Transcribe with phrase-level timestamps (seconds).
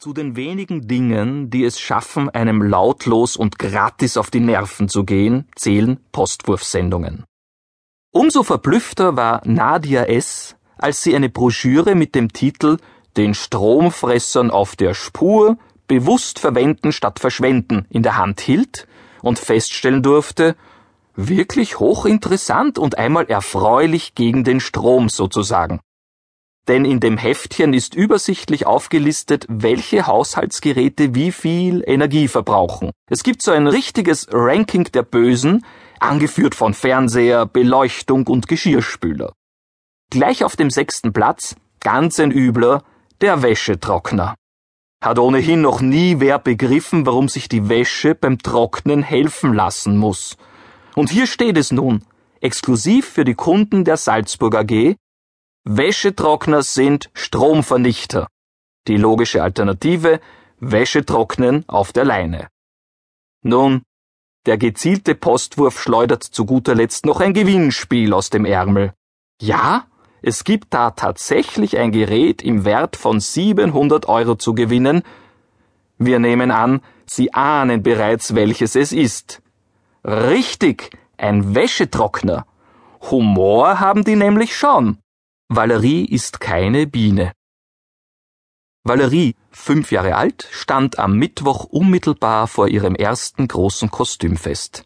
[0.00, 5.02] Zu den wenigen Dingen, die es schaffen, einem lautlos und gratis auf die Nerven zu
[5.02, 7.24] gehen, zählen Postwurfsendungen.
[8.12, 12.76] Umso verblüffter war Nadia S., als sie eine Broschüre mit dem Titel
[13.16, 15.58] Den Stromfressern auf der Spur
[15.88, 18.86] bewusst verwenden statt verschwenden in der Hand hielt
[19.20, 20.54] und feststellen durfte,
[21.16, 25.80] wirklich hochinteressant und einmal erfreulich gegen den Strom sozusagen
[26.68, 32.90] denn in dem Heftchen ist übersichtlich aufgelistet, welche Haushaltsgeräte wie viel Energie verbrauchen.
[33.10, 35.64] Es gibt so ein richtiges Ranking der Bösen,
[35.98, 39.32] angeführt von Fernseher, Beleuchtung und Geschirrspüler.
[40.10, 42.82] Gleich auf dem sechsten Platz, ganz ein übler,
[43.20, 44.34] der Wäschetrockner.
[45.02, 50.36] Hat ohnehin noch nie wer begriffen, warum sich die Wäsche beim Trocknen helfen lassen muss.
[50.94, 52.04] Und hier steht es nun,
[52.40, 54.96] exklusiv für die Kunden der Salzburg AG,
[55.70, 58.28] Wäschetrockner sind Stromvernichter.
[58.86, 60.18] Die logische Alternative
[60.60, 62.48] Wäschetrocknen auf der Leine.
[63.42, 63.82] Nun,
[64.46, 68.94] der gezielte Postwurf schleudert zu guter Letzt noch ein Gewinnspiel aus dem Ärmel.
[69.42, 69.84] Ja,
[70.22, 75.02] es gibt da tatsächlich ein Gerät im Wert von 700 Euro zu gewinnen.
[75.98, 79.42] Wir nehmen an, Sie ahnen bereits, welches es ist.
[80.02, 82.46] Richtig, ein Wäschetrockner.
[83.10, 84.96] Humor haben die nämlich schon.
[85.50, 87.32] Valerie ist keine Biene.
[88.84, 94.84] Valerie, fünf Jahre alt, stand am Mittwoch unmittelbar vor ihrem ersten großen Kostümfest.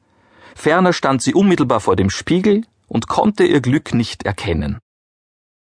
[0.55, 4.79] Ferner stand sie unmittelbar vor dem Spiegel und konnte ihr Glück nicht erkennen.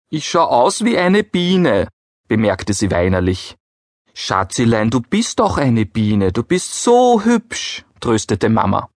[0.09, 1.87] Ich schau aus wie eine Biene,
[2.27, 3.57] bemerkte sie weinerlich.
[4.15, 8.89] Schatzilein, du bist doch eine Biene, du bist so hübsch, tröstete Mama.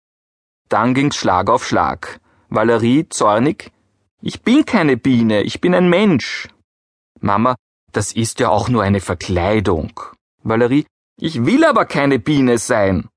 [0.70, 2.22] Dann ging's Schlag auf Schlag.
[2.48, 3.73] Valerie, zornig,
[4.22, 6.47] ich bin keine Biene, ich bin ein Mensch.
[7.19, 7.55] Mama,
[7.91, 10.00] das ist ja auch nur eine Verkleidung.
[10.44, 10.86] Valerie,
[11.19, 13.08] ich will aber keine Biene sein.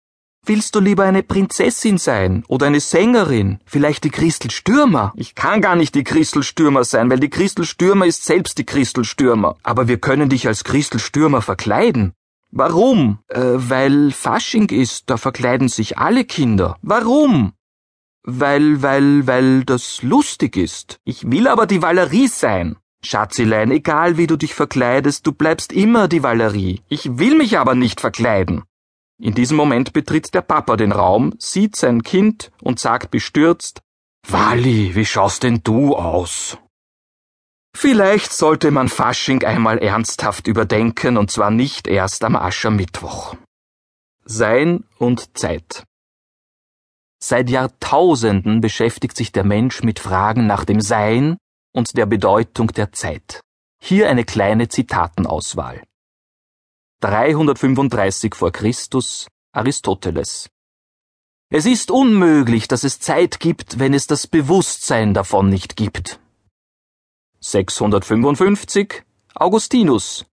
[0.47, 5.15] Willst du lieber eine Prinzessin sein oder eine Sängerin, vielleicht die Christel Stürmer?
[5.17, 8.67] Ich kann gar nicht die Christel Stürmer sein, weil die Christel Stürmer ist selbst die
[8.67, 9.57] Christel Stürmer.
[9.63, 12.13] Aber wir können dich als Christel Stürmer verkleiden.
[12.51, 13.21] Warum?
[13.29, 16.77] Äh, weil Fasching ist, da verkleiden sich alle Kinder.
[16.83, 17.55] Warum?
[18.27, 20.99] Weil, weil, weil das lustig ist.
[21.05, 22.77] Ich will aber die Valerie sein.
[23.05, 26.81] Schatzilein, egal wie du dich verkleidest, du bleibst immer die Valerie.
[26.89, 28.65] Ich will mich aber nicht verkleiden.
[29.21, 33.83] In diesem Moment betritt der Papa den Raum, sieht sein Kind und sagt bestürzt,
[34.27, 36.57] Wally, wie schaust denn du aus?
[37.77, 43.37] Vielleicht sollte man Fasching einmal ernsthaft überdenken und zwar nicht erst am Aschermittwoch.
[44.25, 45.85] Sein und Zeit.
[47.27, 51.39] Seit Jahrtausenden beschäftigt sich der Mensch mit Fragen nach dem Sein
[51.73, 53.41] und der Bedeutung der Zeit.
[53.83, 55.83] Hier eine kleine Zitatenauswahl.
[57.01, 60.51] 335 vor Christus Aristoteles.
[61.49, 66.21] Es ist unmöglich, dass es Zeit gibt, wenn es das Bewusstsein davon nicht gibt.
[67.41, 69.03] 655
[69.35, 70.27] Augustinus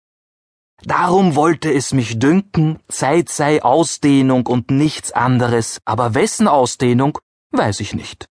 [0.84, 7.18] Darum wollte es mich dünken, Zeit sei Ausdehnung und nichts anderes, aber wessen Ausdehnung,
[7.52, 8.28] weiß ich nicht.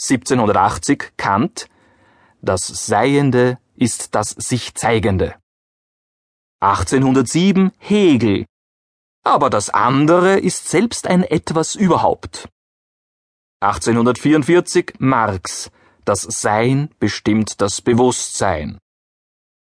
[0.00, 1.68] 1780 Kant
[2.40, 5.34] Das Seiende ist das sich Zeigende.
[6.60, 8.46] 1807 Hegel
[9.22, 12.48] Aber das andere ist selbst ein etwas überhaupt.
[13.60, 15.70] 1844 Marx
[16.06, 18.78] Das Sein bestimmt das Bewusstsein.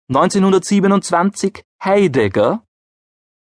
[0.09, 2.65] 1927 Heidegger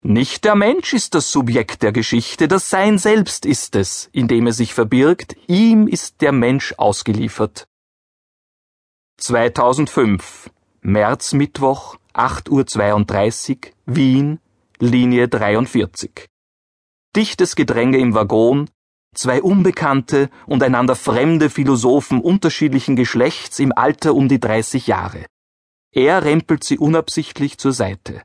[0.01, 4.47] Nicht der Mensch ist das Subjekt der Geschichte, das Sein selbst ist es, in dem
[4.47, 7.67] er sich verbirgt, ihm ist der Mensch ausgeliefert.
[9.19, 10.49] 2005
[10.79, 14.39] März Mittwoch 8.32 Uhr Wien
[14.79, 16.27] Linie 43
[17.13, 18.69] Dichtes Gedränge im Waggon,
[19.13, 25.25] zwei unbekannte und einander fremde Philosophen unterschiedlichen Geschlechts im Alter um die 30 Jahre.
[25.91, 28.23] Er rempelt sie unabsichtlich zur Seite.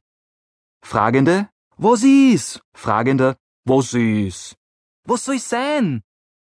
[0.85, 2.61] Fragende, was ist?
[2.75, 4.57] Fragender, was ist?
[5.05, 6.03] Was soll sein?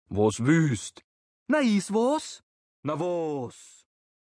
[0.09, 1.03] Was wüst?
[1.49, 2.43] Na is was?
[2.83, 3.82] Na was?